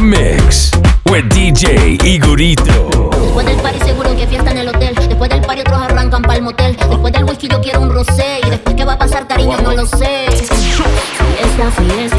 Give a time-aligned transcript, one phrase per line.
[0.00, 0.70] The mix
[1.06, 3.10] with DJ Igorito.
[3.10, 4.94] Después del party seguro que fiesta en el hotel.
[4.94, 6.76] Después del party otros arrancan pa'l motel.
[6.76, 8.40] Después del whisky yo quiero un rosé.
[8.46, 10.26] Y después qué va a pasar, cariño, no lo sé.
[10.30, 12.16] Fiesta, fiesta.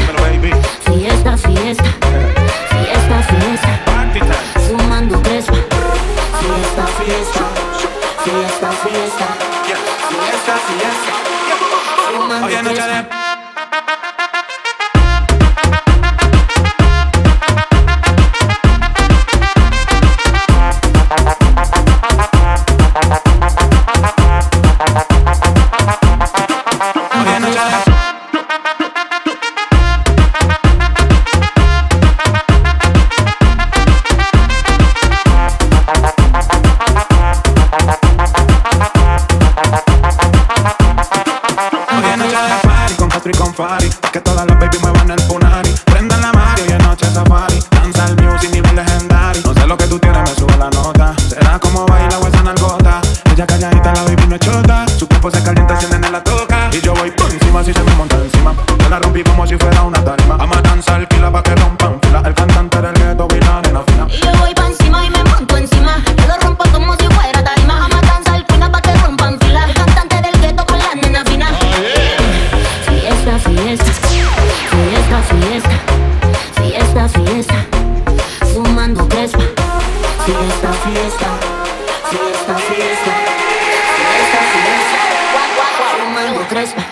[0.84, 1.84] Fiesta, fiesta.
[2.70, 3.80] Fiesta, fiesta.
[4.68, 5.54] Fumando crespa.
[5.54, 7.44] Fiesta, fiesta.
[8.24, 9.26] Fiesta, fiesta.
[10.08, 11.12] Fiesta, fiesta.
[12.16, 13.21] Fumando Hoy es noche crespa.
[43.62, 44.01] body.
[86.62, 86.91] whisper.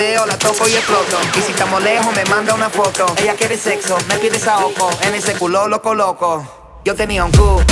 [0.00, 1.18] La toco y exploto.
[1.36, 3.04] Y si estamos lejos, me manda una foto.
[3.18, 4.88] Ella quiere sexo, me pide saoco.
[5.02, 6.42] En ese culo loco loco.
[6.86, 7.62] Yo tenía un cu,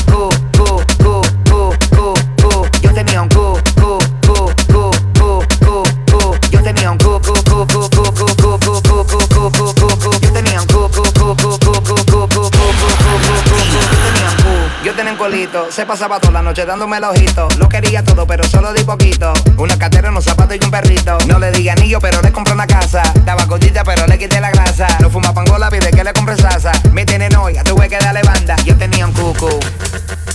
[15.71, 17.49] se pasaba toda la noche dándome el ojito.
[17.59, 19.33] Lo quería todo, pero solo di poquito.
[19.57, 21.19] Una cartera, unos zapatos y un perrito.
[21.27, 23.03] No le di anillo, pero le compré una casa.
[23.15, 24.87] Estaba gordita, pero le quité la grasa.
[25.01, 26.73] No fuma pangola, pide que le compre salsa.
[26.93, 28.57] Me tiene noia, tuve que darle banda.
[28.65, 29.59] Yo tenía un cucu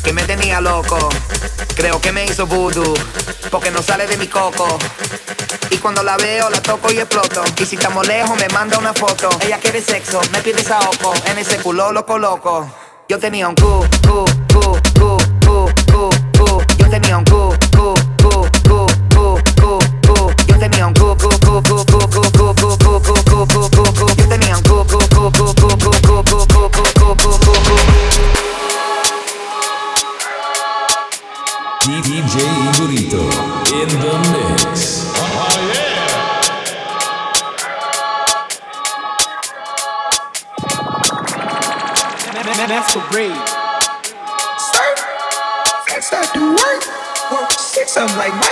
[0.03, 1.09] que me tenía loco.
[1.75, 2.93] Creo que me hizo voodoo,
[3.49, 4.77] porque no sale de mi coco.
[5.71, 7.43] Y cuando la veo, la toco y exploto.
[7.59, 9.29] Y si estamos lejos, me manda una foto.
[9.41, 11.13] Ella quiere sexo, me pide saoco.
[11.25, 12.69] En ese culo loco loco.
[13.09, 13.85] Yo tenía un cu,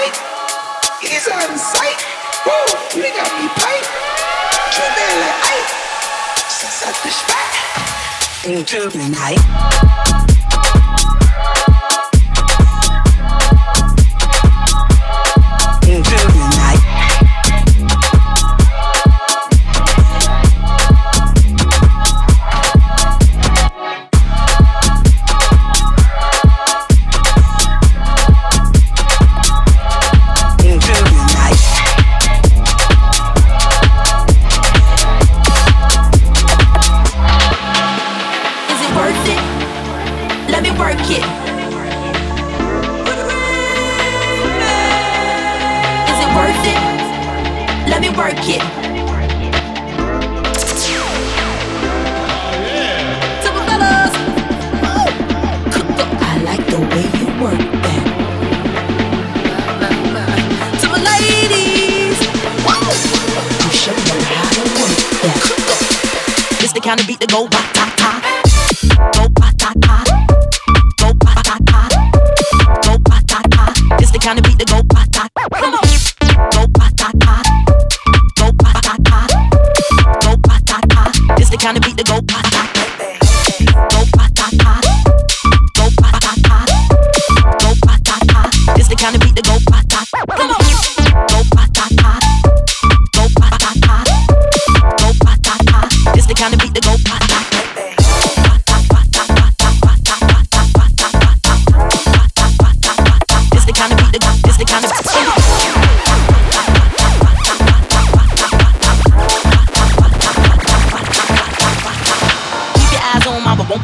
[0.02, 0.18] sight.
[1.02, 2.00] He's on sight.
[2.46, 2.54] Woo,
[2.96, 3.86] you got me pipe.
[4.74, 5.58] Dripping like I.
[6.50, 7.52] Since I fish back,
[8.48, 9.42] ain't dripping like.
[16.04, 16.61] Dripping.
[66.92, 67.44] time to beat the go.
[67.44, 67.91] Rock,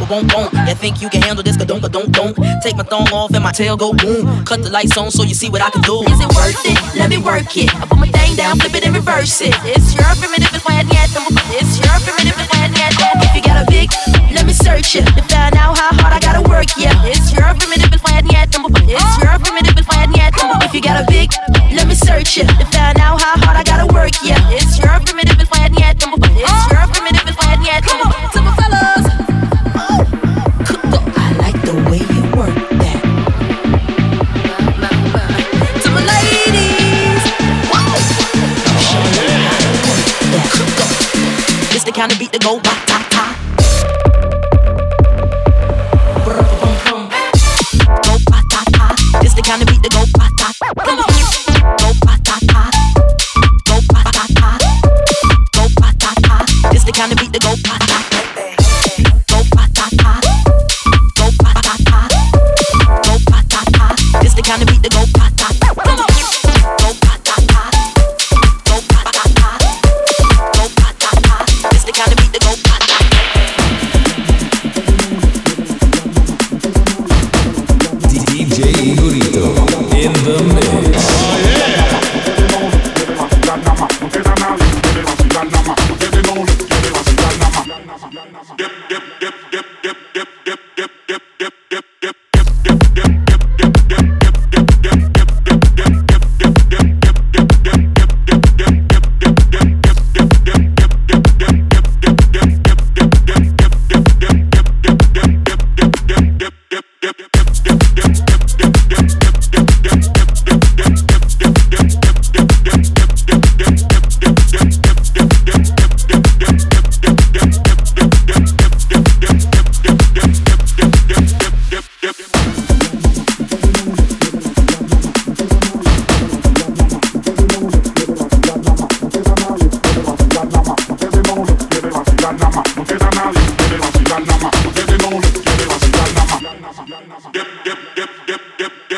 [0.08, 0.50] boom boom.
[0.68, 1.58] You think you can handle this?
[1.58, 2.36] Don't don't don't.
[2.64, 4.46] Take my thong off and my tail go boom.
[4.46, 6.02] Cut the lights on so you see what I can do.
[6.08, 6.80] Is it worth it?
[6.96, 7.70] Let me work it.
[7.76, 9.54] I put my thing down, flip it and reverse it.
[9.68, 11.12] It's your primitive if I yet.
[11.60, 12.96] It's your primitive if I yet.
[13.22, 13.90] If you got a big,
[14.32, 16.68] let me search it to find out how hard I gotta work.
[16.78, 18.48] Yeah, it's your primitive if I yet.
[18.48, 20.34] It's your primitive if I yet.
[20.64, 21.32] If you got a big,
[21.76, 24.12] let me search it to find out how hard I gotta work.
[24.24, 25.98] Yeah, it's your primitive if I yet.
[26.00, 26.67] It's
[41.98, 42.77] kind of beat that go ba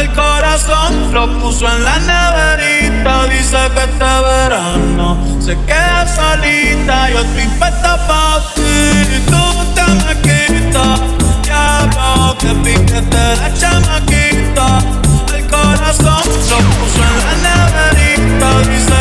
[0.00, 3.26] El corazón lo puso en la neverita.
[3.26, 7.10] Dice que este verano se queda solita.
[7.10, 11.00] Yo estoy puesta pa' ti, tú te me quitas.
[11.42, 14.78] Diablo, que piquete la chamaquita.
[15.36, 18.48] El corazón lo puso en la neverita.
[18.70, 18.99] Dice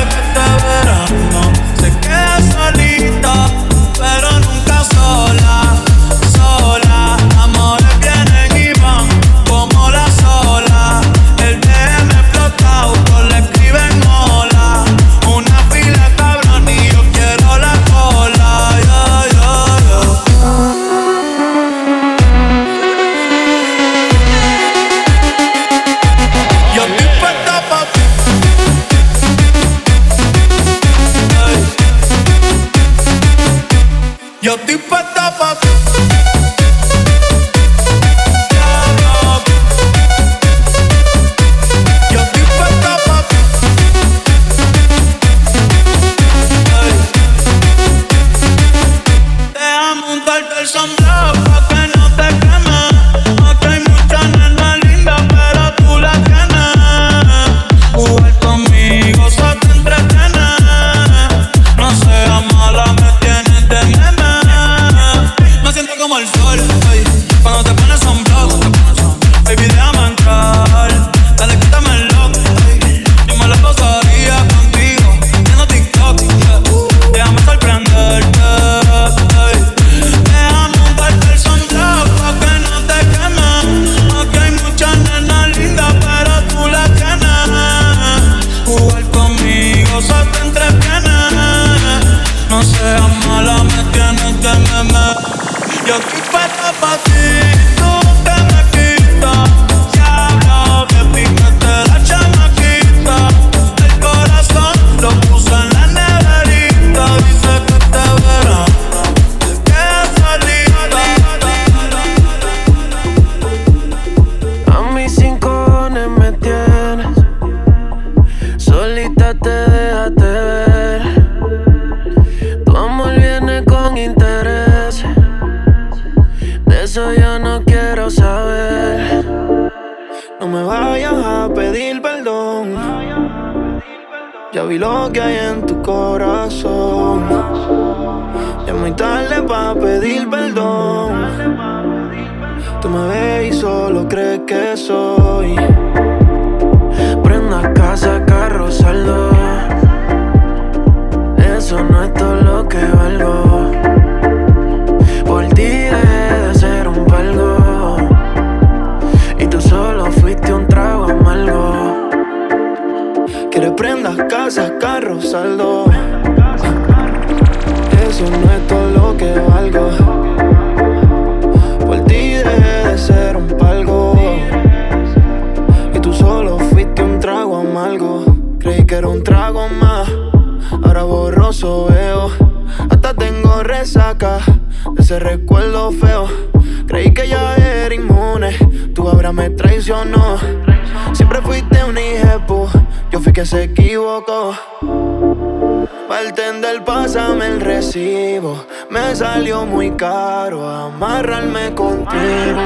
[197.12, 198.68] pásame el recibo.
[198.92, 202.62] Me salió muy caro amarrarme contigo.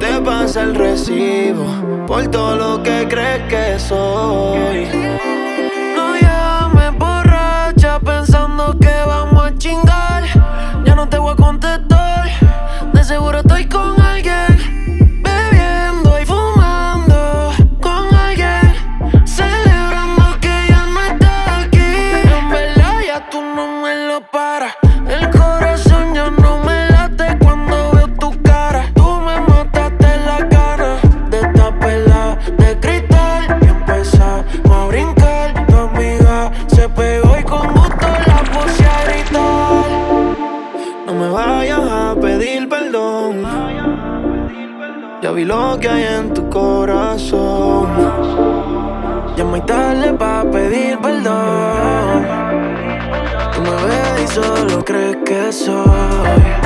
[0.00, 1.64] Te pasa el recibo
[2.08, 4.88] por todo lo que crees que soy.
[5.94, 10.24] No llame borracha pensando que vamos a chingar.
[10.84, 12.28] Ya no te voy a contestar.
[12.92, 14.03] De seguro estoy con
[45.84, 47.88] que hay en tu corazón.
[49.36, 52.26] Llama y dale pa' pedir perdón.
[53.52, 56.63] Tú me ves y solo crees que soy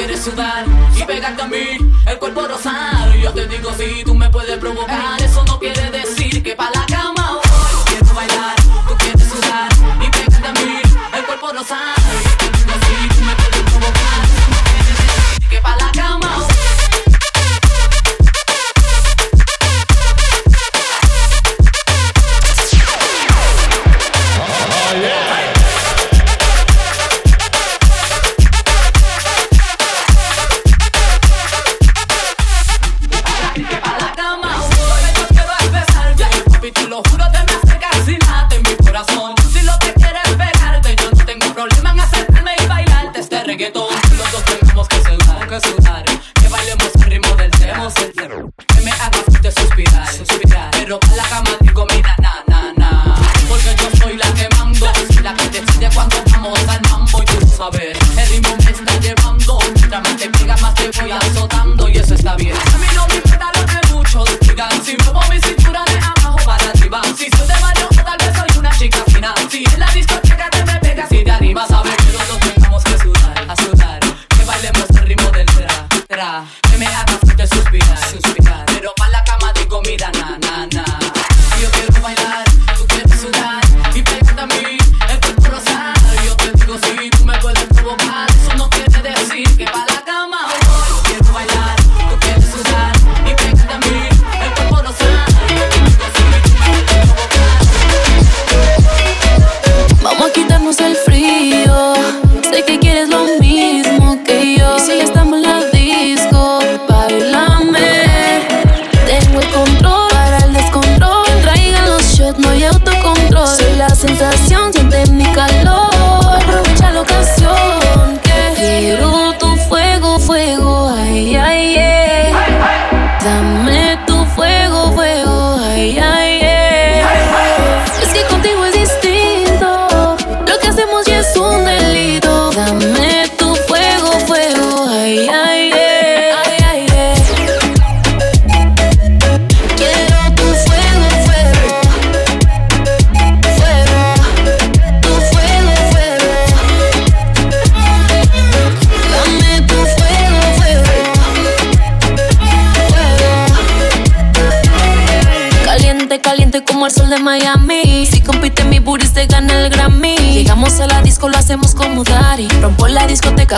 [0.00, 0.64] quieres sudar
[0.96, 1.76] y pegarte a mí,
[2.06, 3.14] el cuerpo rosado.
[3.22, 5.19] Yo te digo si tú me puedes provocar.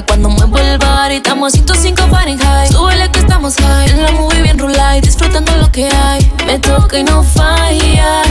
[0.01, 2.73] Cuando muevo el bar y estamos a 105 Fahrenheit.
[2.73, 4.57] Súbele que estamos high, en la movie bien
[4.97, 6.33] y disfrutando lo que hay.
[6.47, 8.22] Me toca y no falla,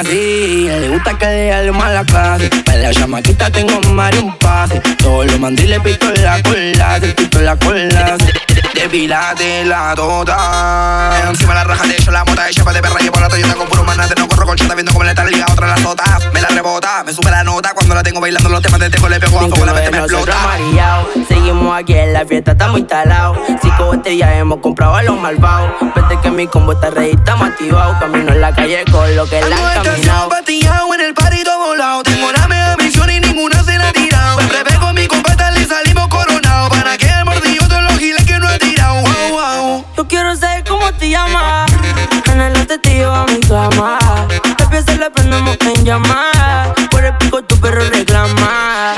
[0.00, 2.50] así, le gusta que mal la clase.
[2.64, 4.80] Para la chamaquita tengo más de un pase.
[4.98, 8.16] Todos los mandriles pito la cola, se pito la cola.
[8.18, 8.54] se.
[8.54, 11.28] De depilate la tota.
[11.28, 13.54] Encima la raja de hecho la mota, ella pa' de perra y por la Toyota
[13.54, 16.04] con puro manate, no corro colchota viendo cómo le está liga otra la sota.
[16.32, 19.08] Me la rebota, me sube la nota cuando la tengo bailando los temas de tengo
[19.08, 20.34] le pego a fuego, la mente me explota.
[21.28, 23.38] Seguimos aquí en la fiesta, estamos instalados.
[23.62, 25.70] Cinco botellas hemos comprado a los malvados.
[25.94, 27.96] Vete que mi combo está ready, estamos activados.
[27.98, 30.30] Camino en la calle con lo que la han caminado.
[30.94, 32.02] en el parito volado.
[32.02, 33.69] Tengo la mega misión y ninguna se
[42.78, 43.98] Tío a mi cama.
[44.56, 46.72] Pepe se le prendemos en llamar.
[46.88, 48.94] Por el pico tu perro reclama.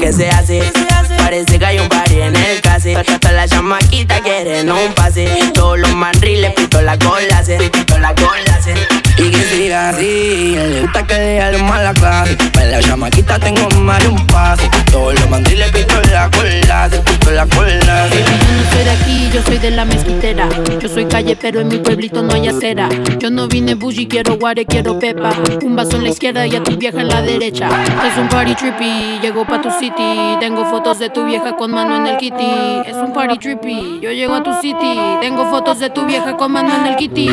[0.00, 0.72] ¿Qué se hace?
[1.16, 2.96] Parece que hay un party en el case.
[3.20, 5.52] Todas las chamaquitas quieren un pase.
[5.54, 8.91] Todos los manriles pito la cola, se pito la cola, se.
[9.18, 12.36] Y que siga así, le gusta que le haga mala clase.
[12.52, 14.68] Para la chamaquita tengo más de un pase.
[14.90, 15.72] Todos los mandiles
[16.12, 18.08] la cola, se pito la cola.
[18.08, 20.48] Yo soy de aquí, yo soy de la mezquitera.
[20.78, 22.88] Yo soy calle, pero en mi pueblito no hay acera.
[23.18, 25.30] Yo no vine bougie, quiero guare, quiero pepa.
[25.62, 27.68] Un vaso en la izquierda y a tu vieja en la derecha.
[28.06, 30.36] Es un party trippy, llego pa' tu city.
[30.40, 32.82] Tengo fotos de tu vieja con mano en el kitty.
[32.86, 34.98] Es un party trippy, yo llego a tu city.
[35.20, 37.30] Tengo fotos de tu vieja con mano en el kitty.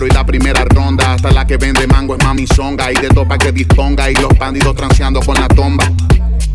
[0.00, 1.14] Y la primera ronda.
[1.14, 2.90] Hasta la que vende mango es mami songa.
[2.90, 4.10] Y de topa que disponga.
[4.10, 5.84] Y los bandidos transeando con la tomba.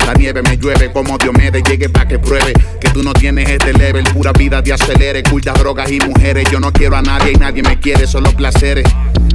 [0.05, 3.73] La nieve me llueve como Diomedes, llegue pa' que pruebe que tú no tienes este
[3.73, 4.05] level.
[4.05, 6.49] Pura vida te acelere, cultas, drogas y mujeres.
[6.49, 8.85] Yo no quiero a nadie y nadie me quiere, solo placeres.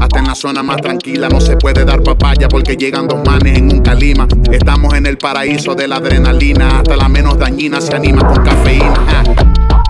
[0.00, 3.58] Hasta en la zona más tranquila no se puede dar papaya porque llegan dos manes
[3.58, 4.26] en un calima.
[4.50, 6.78] Estamos en el paraíso de la adrenalina.
[6.78, 9.24] Hasta la menos dañina se anima con cafeína.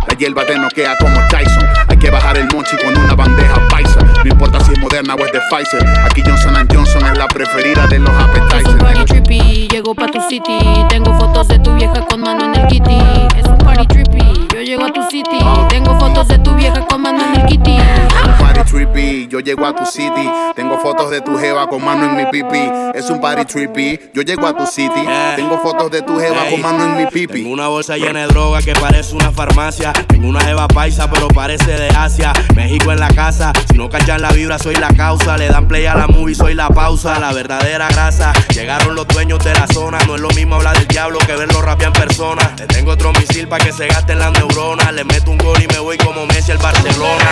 [0.09, 1.64] La hierba te noquea como Tyson.
[1.87, 4.02] Hay que bajar el mochi con una bandeja paisa.
[4.25, 5.85] No importa si es moderna o es de Pfizer.
[6.05, 8.67] Aquí Johnson Johnson es la preferida de los appetizers.
[8.67, 10.59] Es un party trippy, llego pa' tu city.
[10.89, 12.99] Tengo fotos de tu vieja con mano en el kitty.
[13.37, 15.39] Es un party trippy, yo llego a tu city.
[15.71, 17.73] Tengo fotos de tu vieja con mano en el kitty.
[17.73, 20.31] Un party trippy, yo llego a tu city.
[20.55, 22.71] Tengo fotos de tu jeva con mano en mi pipi.
[22.95, 25.05] Es un party trippy, yo llego a tu city.
[25.35, 27.43] Tengo fotos de tu jeva con mano en mi pipi.
[27.43, 29.93] Tengo una bolsa llena de droga que parece una farmacia.
[30.07, 32.33] Tengo una jeva paisa, pero parece de Asia.
[32.55, 35.37] México en la casa, si no la vibra, soy la causa.
[35.37, 37.18] Le dan play a la movie, soy la pausa.
[37.18, 38.33] La verdadera grasa.
[38.55, 39.98] Llegaron los dueños de la zona.
[40.07, 42.55] No es lo mismo hablar del diablo que verlo rapear en persona.
[42.59, 44.92] Le tengo otro misil para que se gasten las neuronas.
[44.92, 47.25] Le meto un gol y me voy como Messi al Barcelona.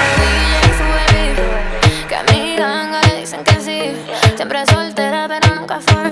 [4.37, 6.11] Siempre soltera, pero nunca for.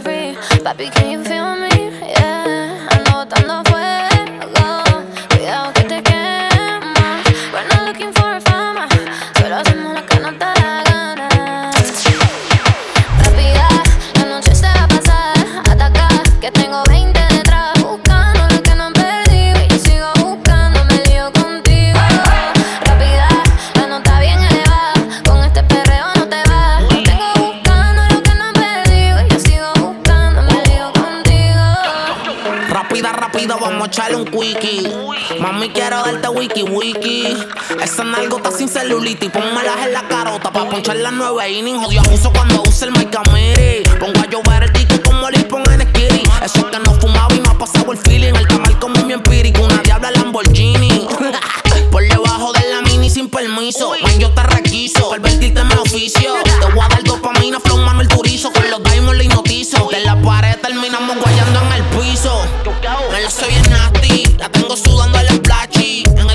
[0.62, 1.77] Papi, can you me?
[33.98, 34.88] Echarle un quickie.
[35.40, 37.36] Mami, quiero darte wiki wiki.
[37.82, 39.30] Esa nalgota sin celulitis.
[39.30, 41.84] Pónmelas en la carota pa' ponchar las nueve innings.
[41.84, 43.18] Odio abuso cuando use el Mike.
[43.98, 46.22] Pongo a llover el disco como Lispon en Skitty.
[46.44, 48.34] Eso es que no fumaba y me ha pasado el feeling.
[48.34, 49.62] El tamal como mi empírico.
[49.62, 51.08] Una diabla Lamborghini.
[51.90, 53.94] Por debajo de la mini sin permiso.
[54.02, 55.10] Man, yo te requiso.
[55.10, 56.34] Pervertirte en mi oficio.
[56.44, 58.52] Te voy a dar dopamina, flow, mano, el turizo.
[58.52, 59.88] Con los diamonds le hipnotizo.
[59.90, 62.42] De la pared terminamos guayando en el piso.
[63.12, 63.87] Me la soy bien nasty.
[64.38, 66.04] La tengo sudando el splashy.
[66.16, 66.30] En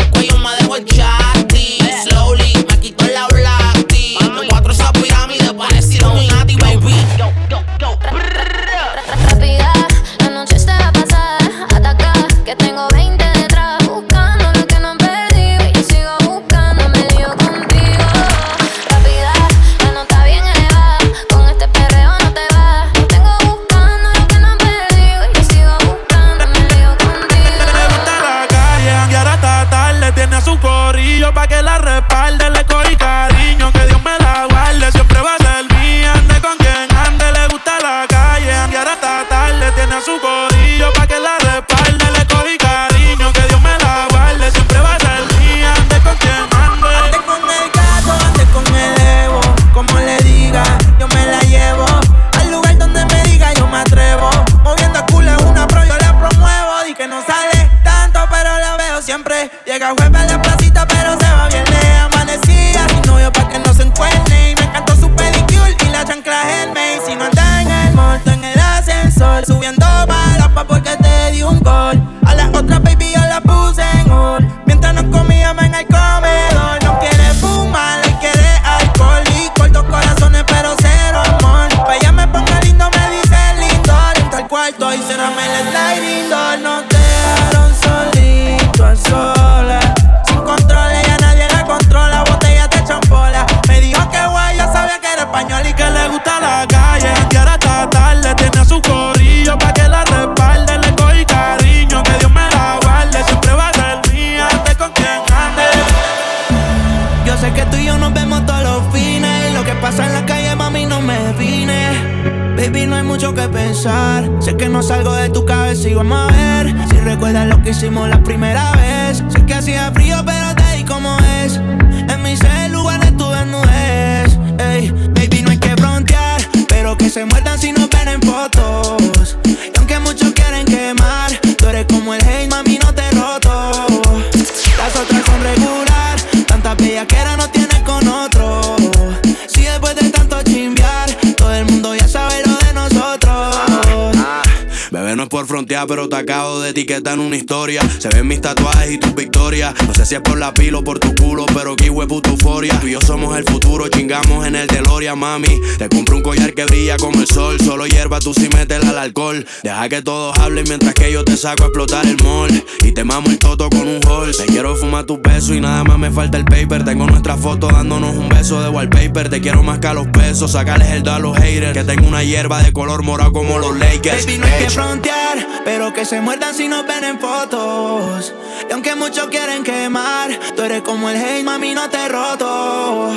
[145.88, 147.82] pero te acabo de etiquetar en una historia.
[148.00, 149.74] Se ven mis tatuajes y tus victorias.
[149.88, 152.80] No sé si es por la pila o por tu culo, pero que puta euforia.
[152.80, 155.60] Tú y yo somos el futuro, chingamos en el Deloria, mami.
[155.78, 157.58] Te compro un collar que brilla como el sol.
[157.64, 159.46] Solo hierba, tú sí métela al alcohol.
[159.62, 162.64] Deja que todos hablen mientras que yo te saco a explotar el mall.
[162.84, 164.36] Y te mamo el toto con un hall.
[164.36, 166.84] Te quiero fumar tus besos y nada más me falta el paper.
[166.84, 169.30] Tengo nuestra foto dándonos un beso de wallpaper.
[169.30, 171.74] Te quiero más que a los pesos, sacarles el do a los haters.
[171.74, 174.26] Que tengo una hierba de color morado como los Lakers.
[174.26, 178.34] Baby, no hay que frontear, pero que se muerdan si nos ven en fotos.
[178.70, 183.12] Y aunque muchos quieren quemar, tú eres como el hate, mami, no te roto.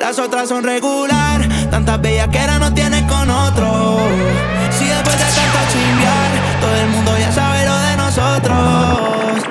[0.00, 3.98] Las otras son regular, tantas bellas que no tienes con otro.
[4.78, 9.42] Si después de tanto chimbear, todo el mundo ya sabe lo de nosotros.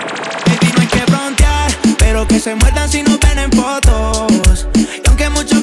[0.46, 4.68] Baby, no hay que frontear, pero que se muerdan si nos ven en fotos.
[4.76, 5.59] Y aunque muchos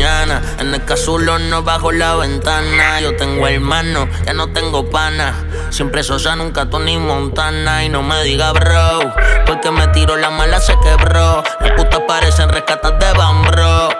[0.00, 3.00] En el casulo no bajo la ventana.
[3.00, 5.34] Yo tengo hermano, ya no tengo pana.
[5.70, 7.84] Siempre sosa, nunca Tony Montana.
[7.84, 9.12] Y no me diga bro,
[9.44, 11.42] porque me tiro la mala se quebró.
[11.60, 13.97] Las putas parecen rescatas de Bambro.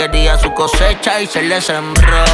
[0.00, 2.24] Quería su cosecha y se le sembró.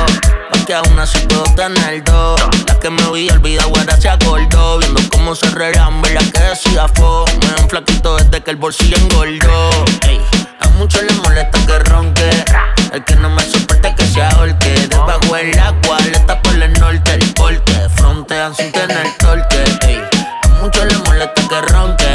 [0.53, 2.41] Pa' que aún así puedo tener dos.
[2.69, 4.79] La que me había olvidado ahora se acordó.
[4.79, 7.25] Viendo cómo se rerambe la que decía fo.
[7.41, 9.71] Me ven flaquito desde que el bolsillo engordó.
[10.07, 10.21] Ey,
[10.61, 12.31] a muchos les molesta que ronque.
[12.93, 14.87] El que no me soporta que se ahorque.
[14.89, 17.15] Debajo el agua, le está por el norte.
[17.15, 19.65] El porte, frontean sin tener torque.
[19.89, 20.01] Ey,
[20.45, 22.13] a muchos les molesta que ronque.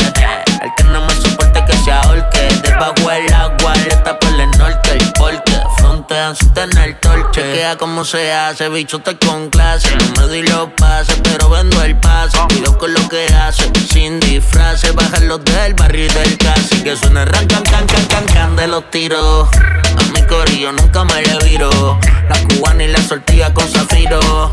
[0.62, 2.48] El que no me soporta que se ahorque.
[2.64, 3.31] Debajo el
[6.12, 7.42] frontean sin tener torche.
[7.42, 9.90] Chequea cómo se hace, bicho, te con clase.
[9.96, 12.38] No me doy los pases, pero vendo el pase.
[12.50, 14.94] Cuidado con lo que hace, sin disfraces.
[14.94, 16.84] Bajan los del barrio y del casi.
[16.84, 19.50] Que suena ran, can, can, can, can, can de los tiros.
[19.54, 21.70] A mi corillo nunca me le viro.
[22.30, 24.50] La cubana y la sortilla con zafiro.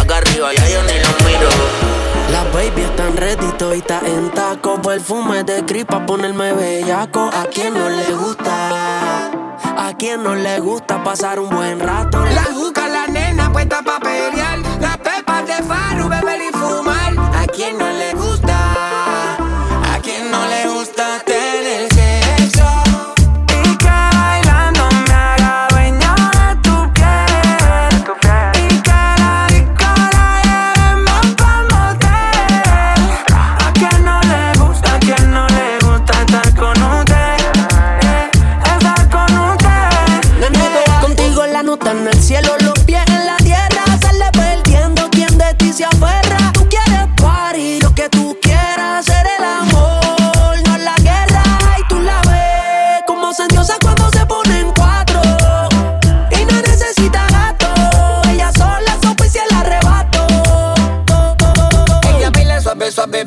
[0.00, 2.00] Acá arriba ya yo ni lo miro.
[2.32, 4.80] Las baby están ready, todita en taco.
[4.80, 7.30] Perfume de gripa, ponerme bellaco.
[7.32, 9.30] A quien no le gusta,
[9.76, 12.24] a quien no le gusta pasar un buen rato.
[12.24, 14.58] La juca, la nena puesta pa' pelear.
[14.80, 17.12] Las pepas de faru, beber y fumar.
[17.34, 18.29] ¿A quién no le gusta?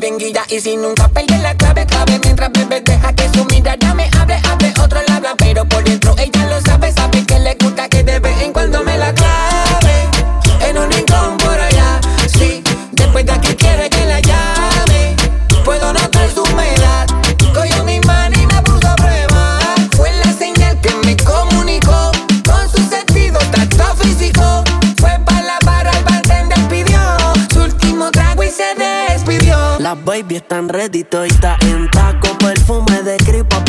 [0.04, 0.44] Bien guía.
[0.50, 4.38] Y si nunca pierde la clave, clave Mientras bebe deja que su mirada me hable,
[4.50, 4.73] hable
[30.06, 32.28] baby están ready, todita en taco.
[32.38, 33.64] Perfume de gripa,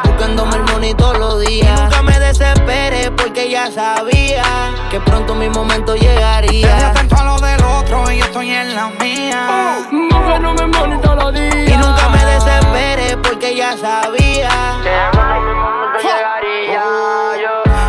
[0.05, 1.79] Buscándome el money todos los días.
[1.79, 4.43] Y nunca me desespere porque ya sabía
[4.91, 6.75] que pronto mi momento llegaría.
[6.79, 9.87] Estoy atento a lo del otro y yo estoy en la mía.
[9.91, 11.69] Buscándome el money todos los días.
[11.69, 16.85] Y nunca me desespere porque ya sabía que pronto mi momento llegaría.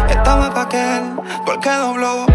[0.10, 1.16] Estaba pa' aquel,
[1.46, 2.26] por el que dobló,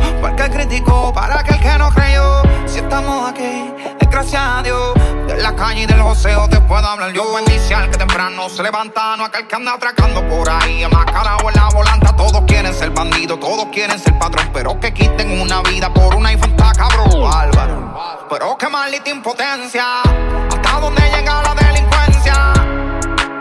[0.49, 2.43] que criticó, para aquel que no creyó.
[2.67, 4.95] Si estamos aquí, es gracias a Dios.
[5.27, 7.35] De la calle y del joseo te puedo hablar yo.
[7.35, 10.85] Bendice que temprano se levanta, no aquel que anda atracando por ahí.
[10.85, 14.51] Enmascarado en la volanta, todos quieren ser bandidos, todos quieren ser patrón.
[14.53, 17.31] Pero que quiten una vida por una infanta, cabrón.
[17.31, 18.27] Bárbaro.
[18.31, 20.03] Pero qué maldita impotencia.
[20.03, 22.53] Hasta dónde llega la delincuencia.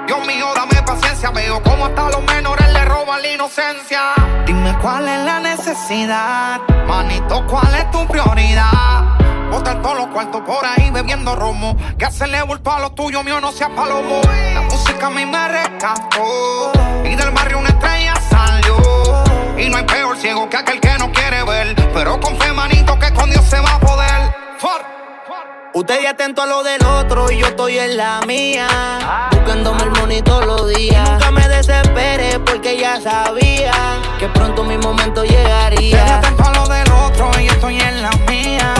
[0.08, 1.30] Dios mío, dame paciencia.
[1.32, 2.65] Veo cómo hasta los menores
[3.06, 4.02] le roban la inocencia.
[4.46, 6.60] Dime cuál es la necesidad.
[6.88, 9.50] Manito, cuál es tu prioridad.
[9.52, 11.76] Botar todos los cuartos por ahí bebiendo romo.
[11.98, 14.22] Que hacerle bulto a lo tuyo, mío, no sea palomo.
[14.54, 16.72] La música a mí me rescató.
[17.04, 18.78] Y del barrio una estrella salió.
[19.58, 21.76] Y no hay peor ciego que aquel que no quiere ver.
[21.94, 24.36] Pero con fe, manito, que con Dios se va a poder.
[25.76, 28.66] Usted ya atento a lo del otro y yo estoy en la mía.
[29.32, 31.06] Buscándome el money todos los días.
[31.06, 33.74] Y nunca me desespere porque ya sabía
[34.18, 36.20] que pronto mi momento llegaría.
[36.20, 38.75] atento a lo del otro y yo estoy en la mía.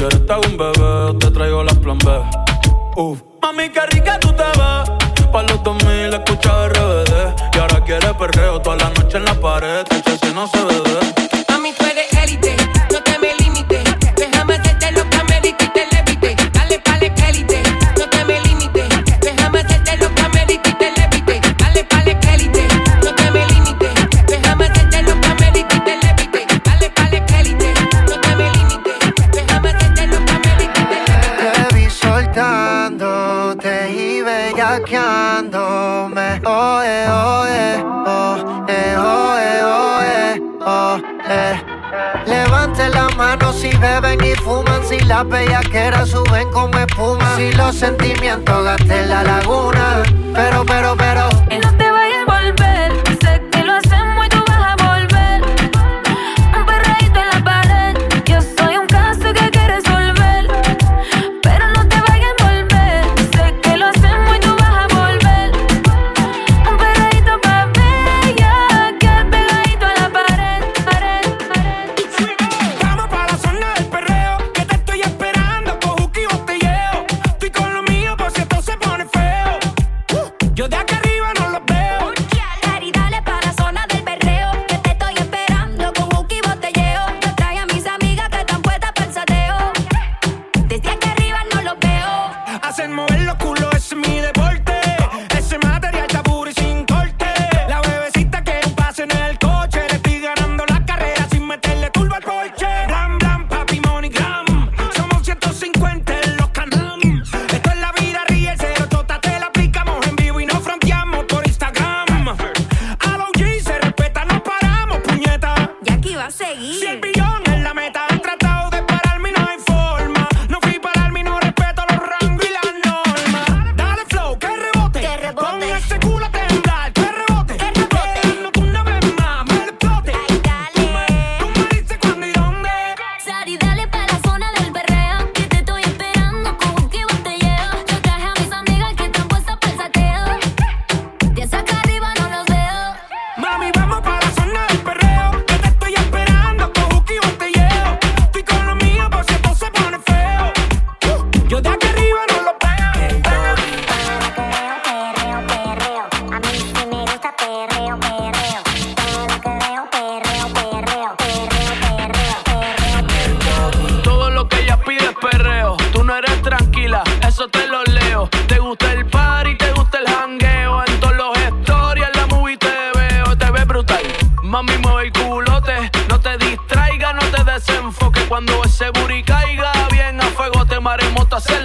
[0.00, 2.10] quieres te hago un bebé, te traigo las plan B.
[2.96, 3.20] Uf.
[3.42, 5.28] Mami, qué rica tú te ves.
[5.30, 7.54] Pa' los 2000 escucha RBD.
[7.54, 9.84] Y ahora quieres perreo toda la noche en la pared.
[9.90, 10.89] Este si no se ve
[36.44, 38.36] oh, eh, oh, eh, oh,
[38.68, 41.62] eh, oh, eh, oh, eh, oh, eh.
[42.26, 47.74] Levanten las manos si beben y fuman, si las bellaqueras suben como espuma, si los
[47.74, 50.02] sentimientos gasten la laguna,
[50.34, 51.28] pero, pero, pero.
[51.50, 53.09] Y no te vayas a volver.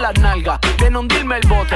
[0.06, 0.60] las nalgas,
[0.95, 1.76] hundirme el bote.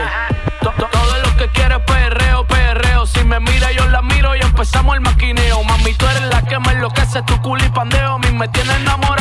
[0.61, 3.07] To Todo lo que quiero es perreo, perreo.
[3.07, 5.63] Si me mira, yo la miro y empezamos el maquineo.
[5.63, 8.13] Mami, tú eres la que me enloquece, tu culo y pandeo.
[8.13, 9.18] A mí me tiene enamorado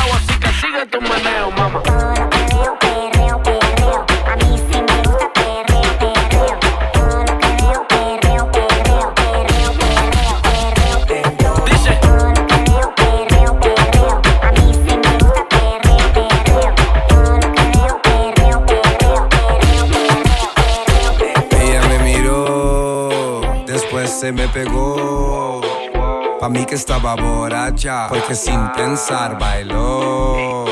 [26.68, 30.66] que estaba borracha, porque sin pensar bailó.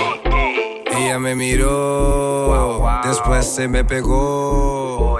[0.95, 5.19] Ella me miró, después se me pegó.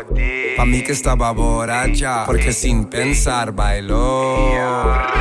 [0.57, 5.16] Pa' mí que estaba borracha, porque sin pensar bailó.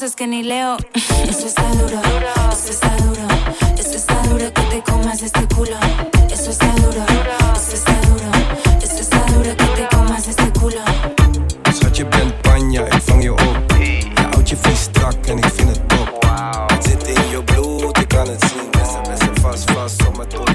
[0.00, 0.78] es que ni leo.
[1.28, 2.00] Eso está duro,
[2.50, 3.28] eso está duro,
[3.78, 5.76] eso está duro que te comas este culo.
[6.30, 7.04] Eso está duro,
[7.54, 8.30] eso está duro,
[8.82, 10.80] eso está duro que te comas este culo.
[11.64, 13.72] Dus schat, je bent panja, ik vang je op.
[13.78, 16.24] Je houdt je vis strak en ik vind het top.
[16.66, 18.70] Het zit in je bloed, ik kan het zien.
[19.42, 20.02] Vast, vast.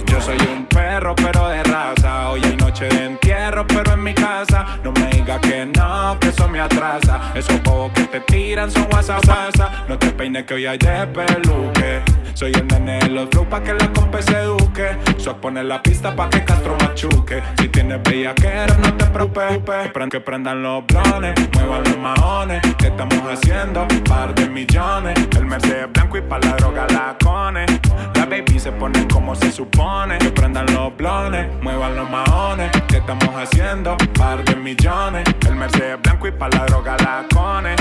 [0.06, 2.30] Yo soy un perro, pero de raza.
[2.30, 4.66] Hoy hay noche de entierro, pero en mi casa.
[4.84, 7.20] No me digas que no, que eso me atrasa.
[7.36, 9.88] Eso poco te tiran son WhatsApp.
[9.88, 12.02] No te peines que hoy hay despeluque.
[12.38, 14.96] Soy el nene de los flow pa' que la compa se eduque.
[15.18, 17.42] Suac pone la pista pa' que Castro machuque.
[17.58, 19.90] Si tienes bellaquera, no te preocupes.
[20.12, 22.62] Que prendan los blones, muevan los maones.
[22.78, 23.88] ¿Qué estamos haciendo?
[24.08, 25.18] Par de millones.
[25.36, 27.66] El Mercedes blanco y pa' la droga la cone.
[28.14, 30.20] La baby se ponen como se supone.
[30.20, 32.70] Que prendan los blones, muevan los maones.
[32.88, 33.98] ¿Qué estamos haciendo?
[34.14, 35.24] Par de millones.
[35.48, 37.76] El Mercedes blanco y pa' la droga la cone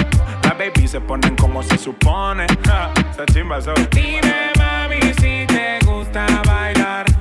[0.57, 2.47] baby se ponen como se supone.
[2.67, 2.93] Ja,
[3.33, 3.75] chimba son.
[3.91, 7.16] Dime, mami, si te gusta bailar.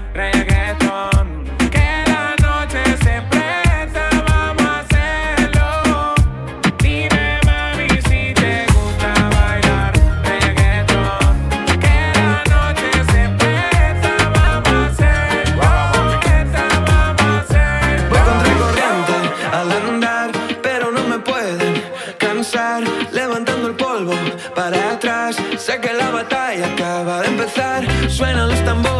[28.10, 28.95] Suenan los tambores.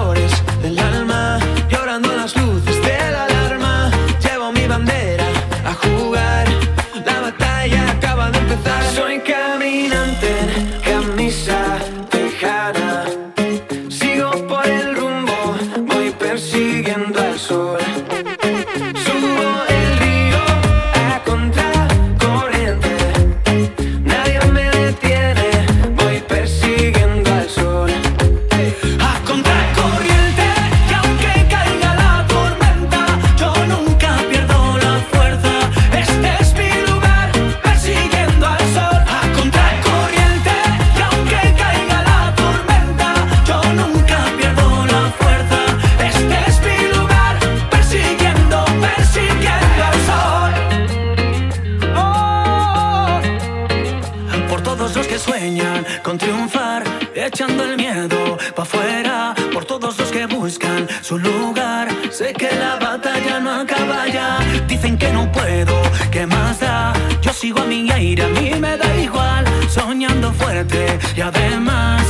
[57.28, 61.88] echando el miedo pa' afuera por todos los que buscan su lugar.
[62.12, 64.40] Sé que la batalla no acaba ya.
[64.68, 66.94] Dicen que no puedo, que más da.
[67.22, 69.46] Yo sigo a mi aire, a mí me da igual.
[69.70, 72.04] Soñando fuerte y además,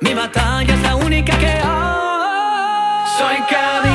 [0.00, 3.06] mi batalla es la única que hay.
[3.18, 3.89] Soy cada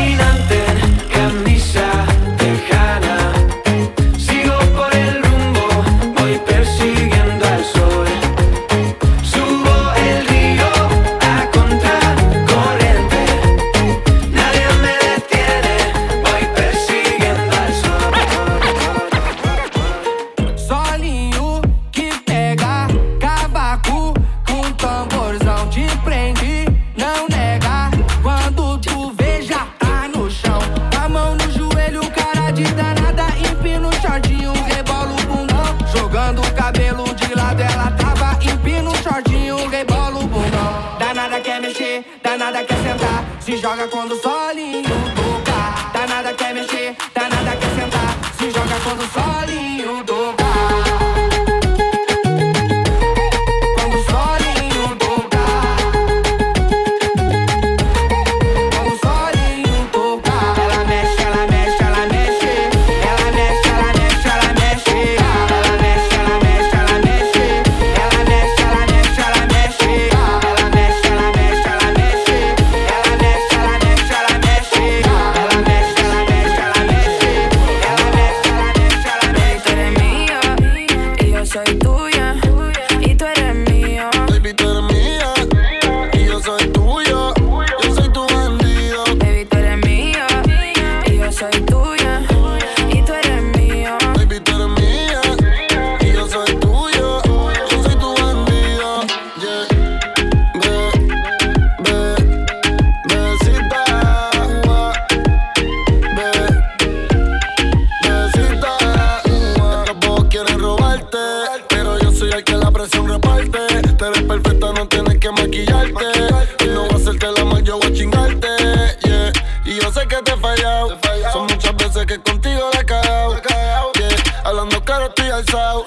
[125.35, 125.84] girls out.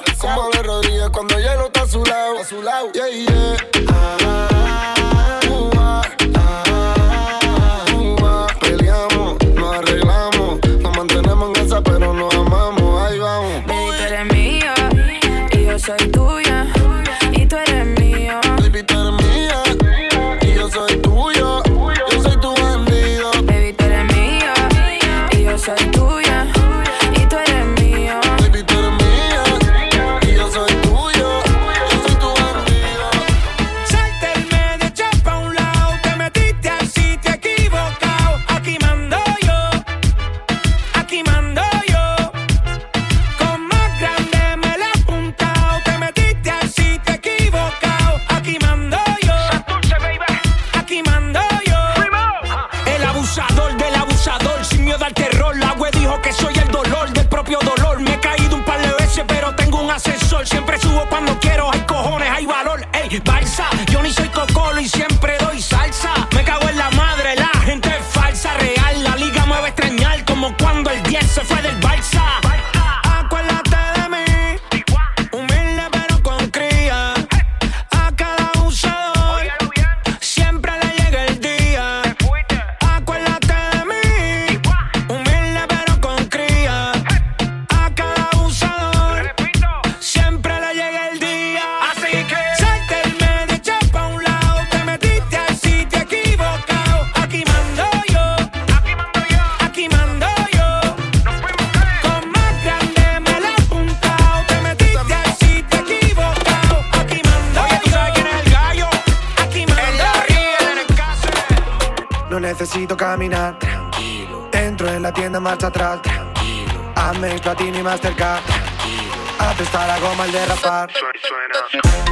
[112.58, 114.48] Necesito caminar, tranquilo.
[114.52, 116.92] Entro en la tienda, marcha atrás, tranquilo.
[116.96, 119.14] Amex, Platini, Mastercard, tranquilo.
[119.38, 120.90] Apesta la goma al derrapar.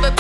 [0.01, 0.15] La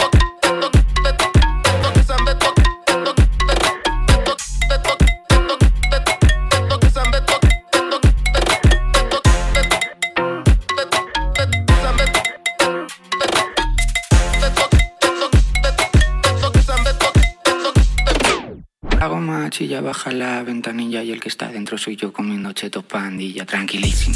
[19.17, 23.47] goma chilla, baja la ventanilla y el que está dentro soy yo comiendo chetos pandilla.
[23.47, 24.14] Tranquilísimo.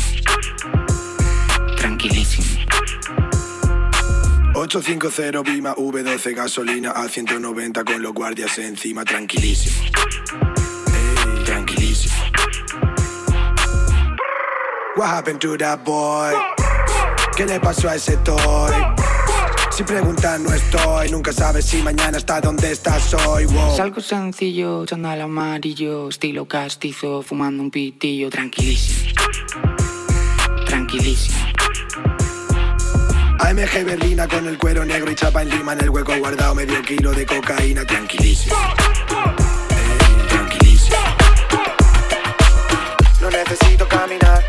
[1.79, 2.47] Tranquilísimo.
[4.55, 9.77] 850 Bima V12 gasolina a 190 con los guardias encima, tranquilísimo.
[11.47, 12.15] Tranquilísimo.
[14.97, 16.35] What happened to that boy?
[17.35, 19.00] ¿Qué le pasó a ese toy?
[19.81, 23.47] Si preguntan no estoy, nunca sabes si mañana está donde estás hoy.
[23.47, 23.73] Wow.
[23.73, 28.29] Es algo sencillo, chandal amarillo, estilo castizo, fumando un pitillo.
[28.29, 29.11] Tranquilísimo.
[30.67, 31.39] Tranquilísimo.
[33.39, 36.83] AMG Berlina con el cuero negro y chapa en lima en el hueco guardado medio
[36.83, 38.57] kilo de cocaína, tranquilísimo.
[40.29, 40.99] Tranquilísimo.
[43.23, 44.40] No necesito caminar.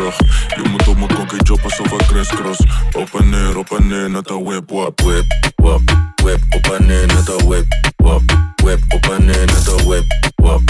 [0.00, 0.18] Zigzag.
[0.56, 2.60] Je moet op mijn kokkie chop alsof ik crisscross.
[2.92, 5.24] Op en neer, op en neer, net een whip, wap, whip,
[5.56, 5.80] wap,
[6.22, 6.40] whip.
[6.50, 8.22] Op en neer, net een whip, wap,
[8.62, 8.80] whip.
[8.88, 10.60] Op en neer, net een whip, wap,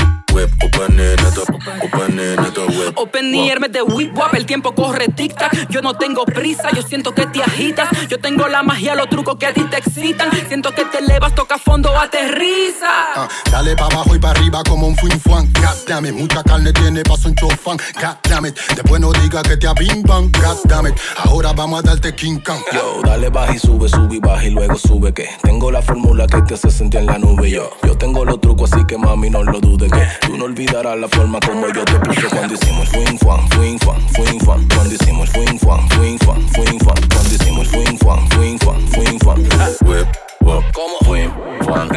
[2.61, 2.99] een whip.
[2.99, 5.68] Open the air, de whip wap, el tiempo corre tic tac.
[5.68, 7.89] Yo no tengo prisa, yo siento que te agitas.
[8.09, 10.31] Yo tengo la magia, los trucos que a ti te excitan.
[10.49, 12.89] Siento que te elevas, toca fondo, aterriza.
[13.14, 15.53] Ah, dale pa' abajo y pa' arriba como un fuin fuan.
[15.55, 17.78] God damn it, mucha carne tiene paso un chofán.
[18.01, 20.31] God damn it, después no diga que te abimban.
[20.33, 22.61] God damn it, ahora vamos a darte King Kong.
[22.72, 26.26] Yo, dale baja y sube, sube y baja y luego sube que tengo la fórmula
[26.26, 27.51] que te hace sentir en la nube.
[27.51, 30.99] Yo, yo tengo los trucos así que mami no lo dudes que tú no olvidarás
[30.99, 34.68] la forma como yo te puse cuando hicimos fuin fan, fuin fan, fuin fan.
[34.68, 37.09] Cuando hicimos fuin fan, fuin fan, fuin fan.
[37.09, 39.39] Cuando hicimos fuin fan, fuin fan, fuin fan.
[39.89, 40.09] Whip,
[40.41, 40.97] wap, ¿Cómo?
[41.05, 41.31] Fuin
[41.64, 41.89] fan.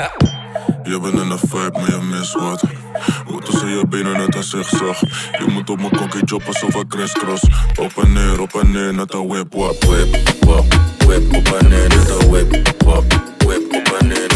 [0.84, 2.64] Je bent in de vibe, maar je mist wat.
[3.26, 5.00] Hoe tussen je benen net een zigzag.
[5.40, 7.44] Je moet op mijn kokkie chop alsof ik crisscross.
[7.80, 10.66] Op en neer, op en neer, net een whip, wap, whip, wap,
[11.06, 11.36] whip.
[11.36, 13.04] Op en neer, net een whip, wap,
[13.38, 13.74] whip.
[13.74, 14.33] Op en neer,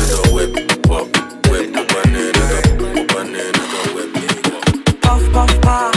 [5.37, 5.96] Puff, puff,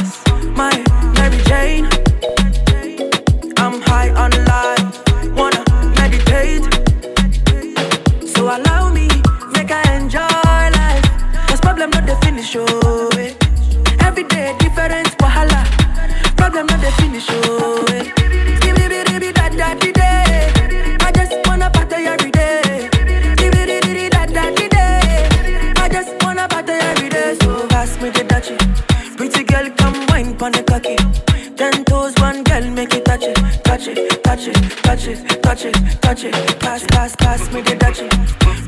[35.51, 36.61] touch it, touch it.
[36.61, 38.09] Pass, pass, pass me the dutchie.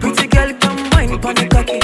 [0.01, 1.79] Pretty girl, come wine pon the cocky.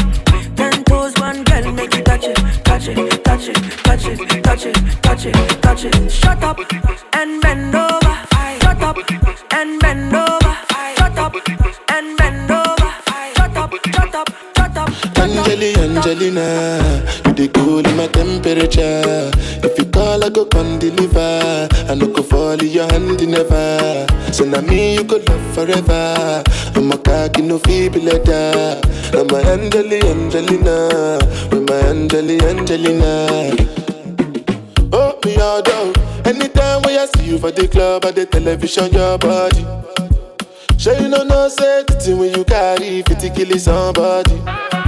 [0.56, 4.66] Ten toes, one girl, make it touch it, touch it, touch it, touch it, touch
[4.66, 6.10] it, touch it, touch it.
[6.10, 6.58] Shut up
[7.14, 8.14] and bend over.
[8.60, 8.96] Shut up
[9.52, 10.54] and bend over.
[10.96, 11.34] Shut up
[11.94, 12.90] and bend over.
[13.36, 15.18] Shut up, shut up, shut up.
[15.18, 17.07] Angeli, Angelina,
[17.38, 19.30] the cool in my temperature.
[19.62, 21.68] If you call, I go come deliver.
[21.88, 24.06] I no go fall in your hand never.
[24.32, 26.42] So now me you could love forever.
[26.74, 28.80] I'm a cocky no feeble letter.
[29.14, 31.18] I'm a Angeli, Angelina,
[31.50, 33.54] with my Angeli, Angelina.
[34.92, 35.94] Oh, me all down.
[36.26, 39.64] Anytime when I see you for the club or the television, your body.
[40.76, 41.84] Sure you know no say
[42.14, 44.87] when you carry 50 kill somebody.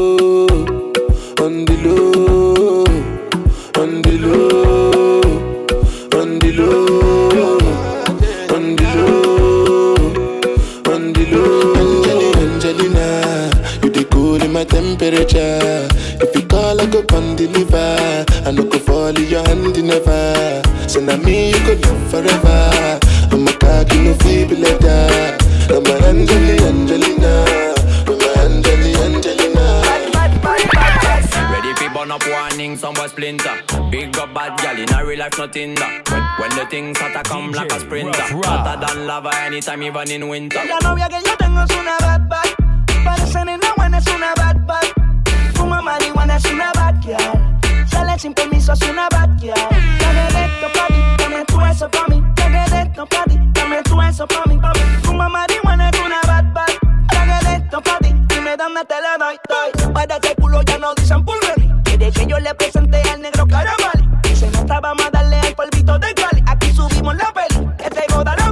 [18.51, 20.61] I no go fall in your hand never.
[20.89, 22.99] So now me you could love forever.
[23.31, 25.37] I'm a cocky no feeble letter.
[25.71, 27.45] I'm a Angelina, Angelina.
[28.11, 29.63] I'm a Angelina, Angelina.
[31.47, 33.55] Ready for burn up warning, some boy splinter.
[33.89, 36.09] Big up bad gal in a real life, nothing that.
[36.11, 38.21] When, when the things start to come like a sprinter.
[38.21, 40.59] Hotter than lava anytime, even in winter.
[40.67, 42.49] La novia que yo tengo es una bad bad.
[43.05, 44.83] Parece nena buena, es una bad bad.
[45.53, 47.50] Fuma marihuana, es una bad girl.
[48.21, 49.07] Sin permiso, es una
[49.39, 49.55] girl.
[49.99, 52.23] Dame de esto pa' mí, dame tú eso pa' mí.
[52.35, 54.73] Dame de esto pa' ti, dame tú eso pa' mí, pa'.
[55.01, 56.67] Fuma marihuana, es una bad bad.
[57.11, 59.91] Dame de esto pa' ti, dime dónde te la doy, doy.
[59.91, 61.71] Para ese culo ya no dicen pulgari.
[61.83, 64.07] Quiere que yo le presente al negro caramali.
[64.21, 66.43] Dice no vamos a darle al polvito de Cali.
[66.45, 68.51] Aquí subimos la peli, este goda la.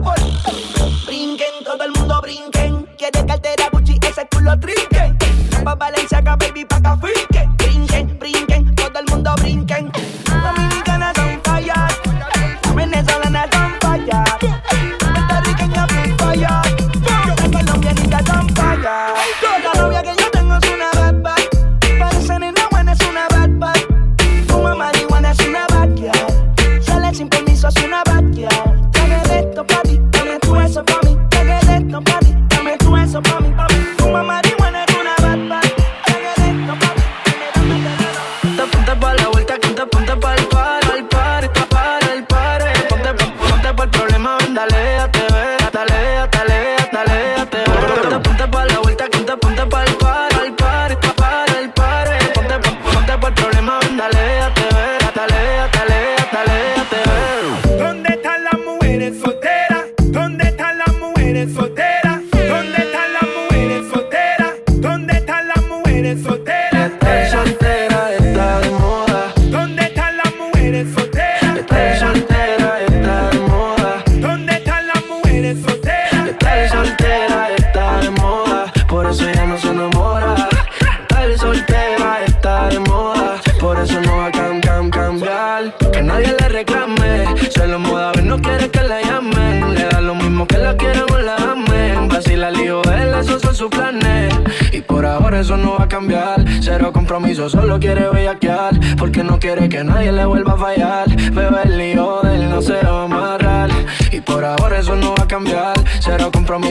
[1.05, 2.87] Brinquen, todo el mundo brinquen.
[2.97, 4.98] Quiere cartera Gucci, ese culo trinquen.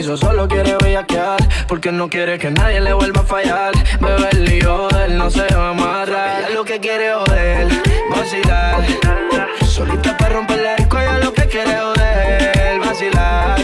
[0.09, 1.37] Compromiso, solo quiere bellaquear.
[1.67, 3.73] Porque no quiere que nadie le vuelva a fallar.
[4.51, 6.41] Hijo de él no se va a amarrar.
[6.41, 7.69] Ella lo que quiere joder,
[8.11, 8.87] vacilar.
[9.67, 13.61] Solita para romper la disco, ella lo que quiere joder, vacilar.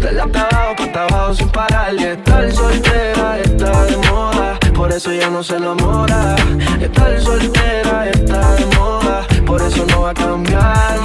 [0.00, 1.94] De la abajo, pa' abajo sin parar.
[1.94, 4.58] Y estar soltera está de moda.
[4.74, 6.34] Por eso ya no se enamora.
[6.80, 9.26] Estar soltera está de moda.
[9.46, 10.98] Por eso no va a cambiar.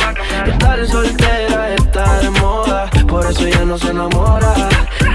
[0.47, 2.89] Estar soltera está de moda.
[3.16, 4.53] Por eso ya no se enamora.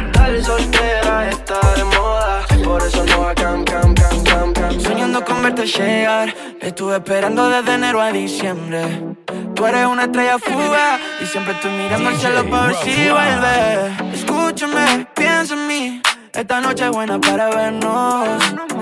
[0.07, 2.46] Estar soltera está de moda.
[2.64, 4.80] Por eso no va cam, cam, cam, cam, cam.
[4.80, 8.84] Soñando con verte llegar, estuve esperando desde enero a diciembre.
[9.55, 14.14] Tú eres una estrella fuga y siempre estoy mirando al cielo para ver si vuelve.
[14.14, 16.03] Escúchame, piensa en mí.
[16.32, 18.28] Esta noche es buena para vernos.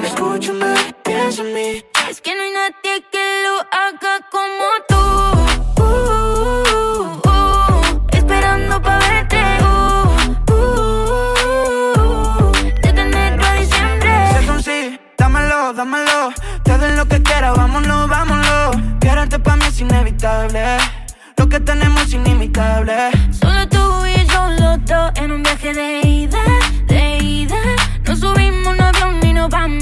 [0.04, 1.84] Escúchame, piensa en mí.
[2.08, 5.57] Es que no hay nadie que lo haga como tú.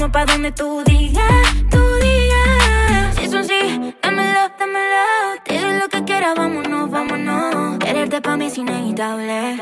[0.07, 3.15] Vamos pa' donde tú digas, tú digas.
[3.15, 4.95] Si es un sí, dámelo, dámelo.
[5.45, 7.77] Doy lo que quieras, vámonos, vámonos.
[7.79, 9.57] Quererte pa' mí es inevitable.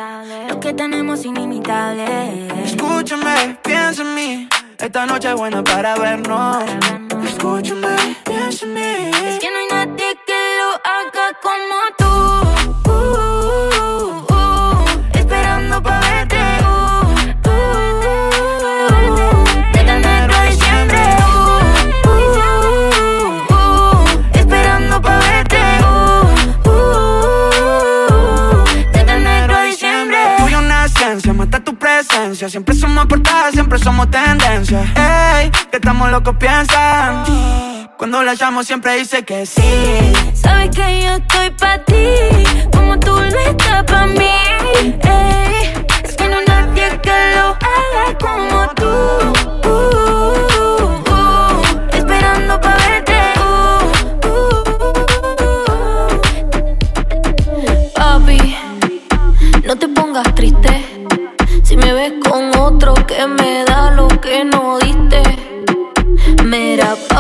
[0.50, 2.48] Lo que tenemos es inimitable.
[2.64, 4.50] Escúchame, piensa en mí.
[4.78, 6.64] Esta noche es buena para vernos.
[7.26, 9.12] Escúchame, piensa en mí.
[9.28, 12.05] Es que no hay nadie que lo haga como tú.
[32.50, 34.82] Siempre somos portadas, siempre somos tendencia.
[34.96, 37.24] Ey, que estamos locos piensan.
[37.98, 40.14] Cuando la llamo siempre dice que sí.
[40.34, 42.06] Sabes que yo estoy pa' ti,
[42.72, 44.30] como tú lo estás pa' mí.
[44.80, 45.00] Ey,
[46.04, 49.70] es que no hay nadie que lo haga como tú.
[49.70, 50.25] Uh,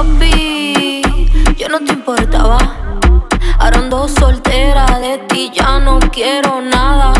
[0.05, 1.01] papi,
[1.57, 2.57] yo no te importaba.
[3.59, 7.13] Ahora ando soltera, de ti ya no quiero nada.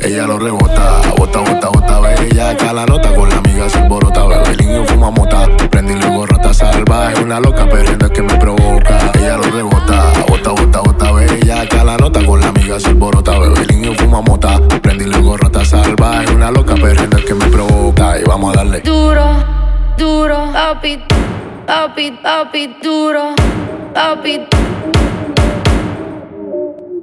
[0.00, 4.24] Ella lo rebota, bota, bota, bota, bella Acá la nota con la amiga se alborota
[4.26, 5.48] Bebe el niño fuma mota.
[5.70, 9.10] Prendí luego rata salvaje Una loca perdiendo es que me provoca.
[9.14, 13.38] Ella lo rebota, bota, bota, bota, bella Acá la nota con la amiga se alborota
[13.38, 14.60] Bebe el niño fuma mota.
[14.82, 18.20] Prendí luego rata salvaje Una loca perdiendo es que me provoca.
[18.20, 18.80] Y vamos a darle.
[18.82, 19.24] Duro,
[19.98, 21.02] duro, papi,
[21.66, 23.34] papi, papi, duro,
[23.92, 24.46] papi.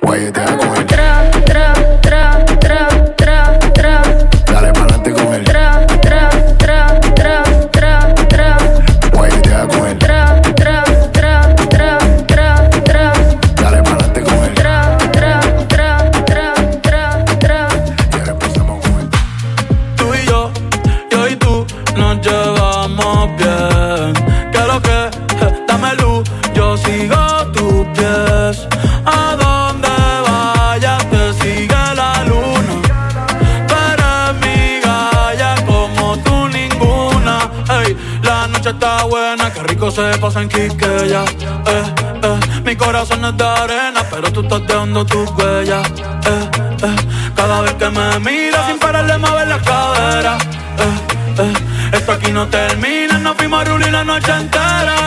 [0.01, 1.32] Guayetea con él
[40.23, 41.25] pasa en Quiqueya.
[41.67, 41.83] Eh,
[42.23, 45.85] eh, mi corazón es de arena, pero tú estás dejando tus huellas.
[46.31, 46.49] Eh,
[46.81, 46.95] eh,
[47.35, 50.37] cada vez que me miras sin parar de mover la cadera.
[50.79, 55.02] Eh, eh, esto aquí no termina, nos fuimos a rulir la noche entera.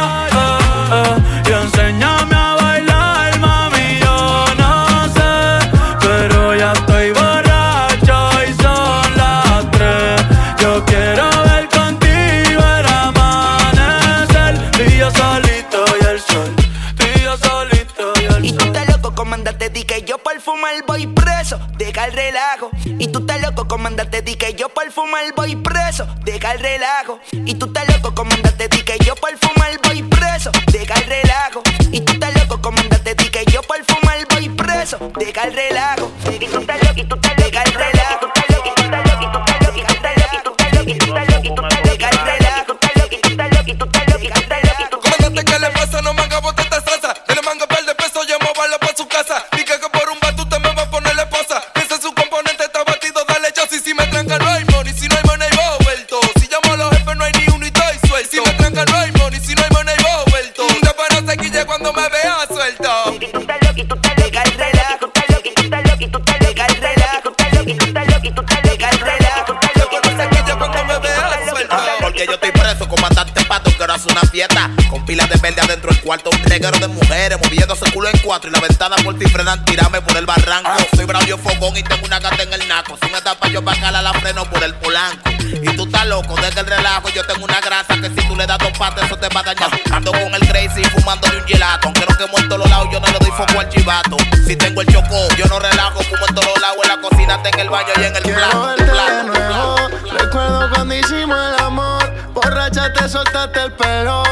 [75.86, 78.96] Adentro del cuarto, un reguero de mujeres Moviéndose el culo en cuatro y la ventana
[79.04, 80.70] por ti frenan, tirame por el barranco.
[80.94, 82.96] Soy bravio fogón y tengo una gata en el naco.
[83.00, 85.30] Si me tapa yo bacala la freno por el polanco.
[85.40, 88.46] Y tú estás loco, desde el relajo yo tengo una grasa Que si tú le
[88.46, 89.70] das dos patas eso te va a dañar.
[89.92, 91.86] Ando con el crazy fumándole un gelato.
[91.86, 94.16] Aunque no quemo en todos lados yo no le doy foco al chivato.
[94.46, 97.48] Si tengo el choco, yo no relajo Fumo en todos lados, en la cocina, hasta
[97.48, 99.90] en el baño y en el plato, el plato, el plato.
[100.18, 104.22] Recuerdo cuando hicimos el amor, borracha te soltaste el pelo.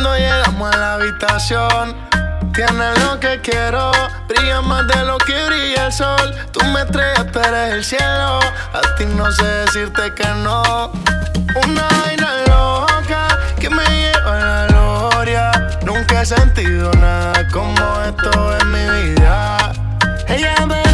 [0.00, 1.96] Cuando llegamos a la habitación,
[2.54, 3.90] tienes lo que quiero,
[4.28, 6.36] brilla más de lo que brilla el sol.
[6.52, 8.38] Tú me estrellas, tú eres el cielo.
[8.38, 10.92] A ti no sé decirte que no.
[11.64, 13.26] Una vaina loca
[13.58, 15.68] que me lleva a la gloria.
[15.82, 19.72] Nunca he sentido nada como esto en mi vida.
[20.28, 20.87] Ella me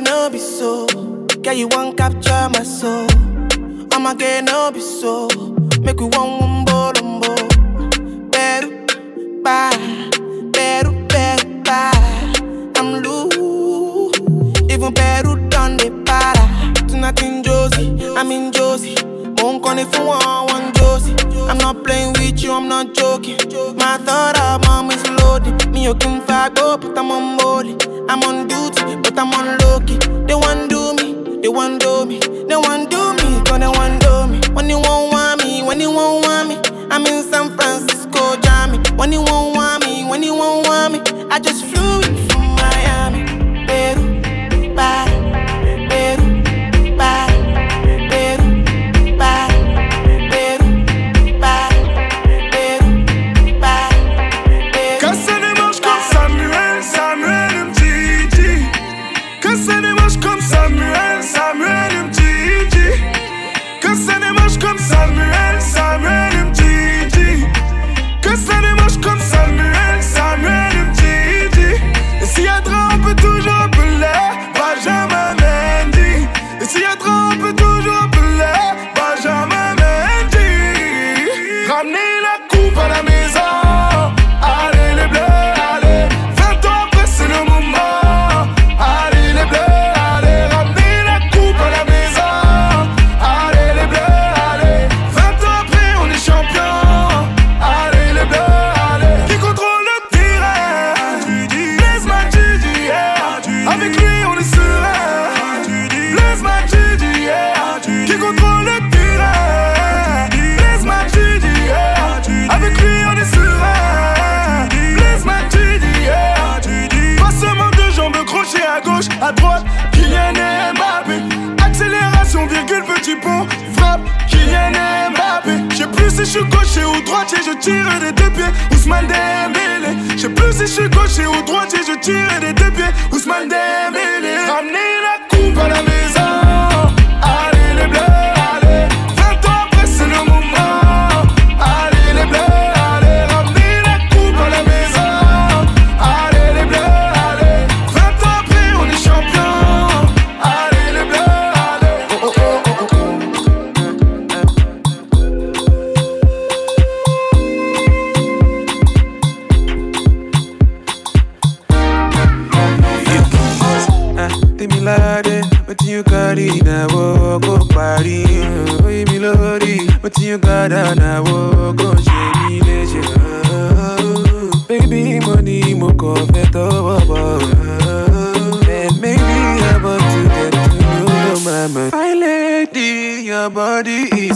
[0.00, 0.86] Get no be so.
[1.42, 3.06] Girl, you want capture my soul.
[3.92, 5.28] I'ma get no be so.
[5.82, 7.34] Make we one umbo lumbo.
[8.32, 8.86] Peru,
[9.42, 9.76] bye.
[10.54, 12.32] Peru, Peru, bye.
[12.76, 14.16] I'm loose.
[14.72, 16.88] Even Peru done the para.
[16.88, 17.94] Tonight in Josie,
[19.40, 21.16] Phone calling if you one Josie.
[21.48, 23.38] I'm not playing with you, I'm not joking.
[23.74, 25.72] My thought of mom is loaded.
[25.72, 27.74] Me, you can fuck up, but I'm on molly.
[28.06, 29.78] I'm on duty, but I'm on low.
[30.26, 34.26] They want do me, they want do me, they want do me, Gonna want do
[34.26, 34.40] me.
[34.52, 38.78] When you won't want me, when you won't want me, I'm in San Francisco, Jammy.
[38.96, 42.29] When you won't want me, when you won't want me, I just flew in.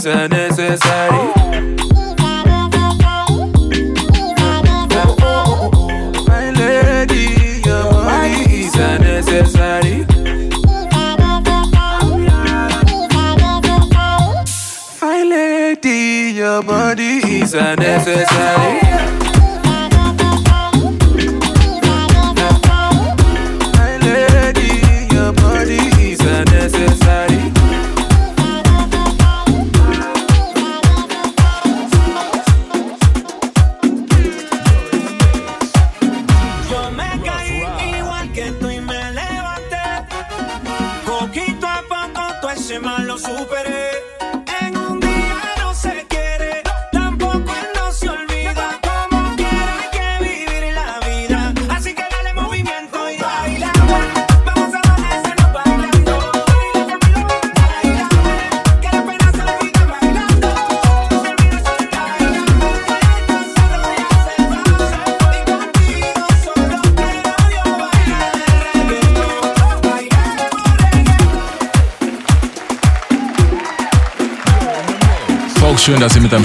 [0.05, 1.33] isso é necessário.
[6.27, 7.91] My lady, your
[9.01, 10.05] is.
[15.01, 18.84] My lady, your body is unnecessary.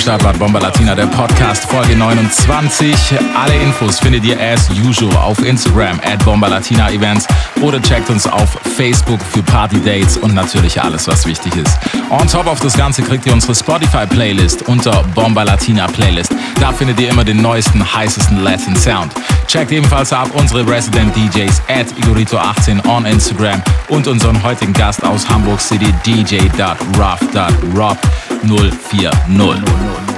[0.01, 2.95] am Start war Bomba Latina, der Podcast, Folge 29.
[3.35, 7.27] Alle Infos findet ihr as usual auf Instagram at Bomba Latina Events
[7.61, 11.79] oder checkt uns auf Facebook für Party-Dates und natürlich alles, was wichtig ist.
[12.09, 16.33] On top of das Ganze kriegt ihr unsere Spotify-Playlist unter Bomba Latina Playlist.
[16.61, 19.13] Da findet ihr immer den neuesten, heißesten Latin Sound.
[19.49, 25.29] Checkt ebenfalls ab unsere Resident DJs at Igorito18 on Instagram und unseren heutigen Gast aus
[25.29, 27.99] Hamburg City, DJ.Rough.Rob.
[28.45, 30.10] 040.